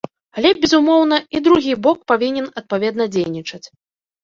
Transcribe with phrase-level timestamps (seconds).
[0.37, 3.65] Але, безумоўна, і другі бок павінен адпаведна дзейнічаць.